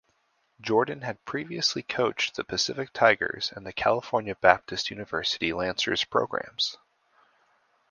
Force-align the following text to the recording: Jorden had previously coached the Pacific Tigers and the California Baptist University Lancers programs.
Jorden 0.63 1.03
had 1.03 1.23
previously 1.25 1.83
coached 1.83 2.33
the 2.35 2.43
Pacific 2.43 2.91
Tigers 2.91 3.53
and 3.55 3.67
the 3.67 3.71
California 3.71 4.33
Baptist 4.35 4.89
University 4.89 5.53
Lancers 5.53 6.05
programs. 6.05 6.75